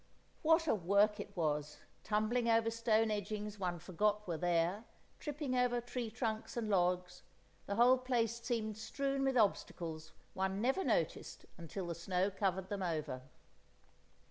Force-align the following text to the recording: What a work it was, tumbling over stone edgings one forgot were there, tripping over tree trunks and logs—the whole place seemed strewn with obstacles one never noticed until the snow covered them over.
What 0.41 0.67
a 0.67 0.73
work 0.73 1.19
it 1.19 1.37
was, 1.37 1.77
tumbling 2.03 2.49
over 2.49 2.71
stone 2.71 3.11
edgings 3.11 3.59
one 3.59 3.77
forgot 3.77 4.27
were 4.27 4.35
there, 4.35 4.85
tripping 5.19 5.55
over 5.55 5.79
tree 5.79 6.09
trunks 6.09 6.57
and 6.57 6.69
logs—the 6.71 7.75
whole 7.75 7.99
place 7.99 8.41
seemed 8.41 8.77
strewn 8.79 9.23
with 9.23 9.37
obstacles 9.37 10.11
one 10.33 10.59
never 10.59 10.83
noticed 10.83 11.45
until 11.55 11.85
the 11.85 11.93
snow 11.93 12.31
covered 12.31 12.69
them 12.69 12.81
over. 12.81 13.21